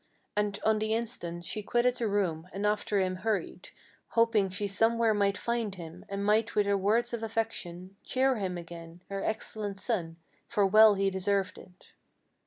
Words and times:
And 0.35 0.59
on 0.65 0.79
the 0.79 0.95
instant 0.95 1.45
she 1.45 1.61
quitted 1.61 1.97
the 1.97 2.07
room, 2.07 2.49
and 2.51 2.65
after 2.65 2.99
him 2.99 3.17
hurried, 3.17 3.69
Hoping 4.07 4.49
she 4.49 4.67
somewhere 4.67 5.13
might 5.13 5.37
find 5.37 5.75
him, 5.75 6.05
and 6.09 6.25
might 6.25 6.55
with 6.55 6.65
her 6.65 6.75
words 6.75 7.13
of 7.13 7.21
affection 7.21 7.95
Cheer 8.03 8.37
him 8.37 8.57
again, 8.57 9.03
her 9.09 9.23
excellent 9.23 9.77
son, 9.77 10.17
for 10.47 10.65
well 10.65 10.95
he 10.95 11.11
deserved 11.11 11.59
it. 11.59 11.93